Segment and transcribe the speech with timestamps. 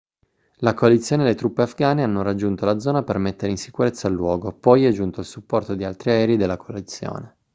[0.61, 4.15] la coalizione e le truppe afghane hanno raggiunto la zona per mettere in sicurezza il
[4.15, 7.35] luogo poi è giunto il supporto di altri aerei della coalizione